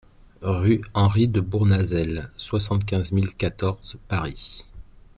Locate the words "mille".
3.13-3.35